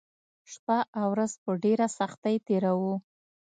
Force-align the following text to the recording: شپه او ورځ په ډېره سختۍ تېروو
شپه 0.51 0.77
او 0.99 1.05
ورځ 1.13 1.31
په 1.43 1.51
ډېره 1.63 1.87
سختۍ 1.97 2.35
تېروو 2.45 2.93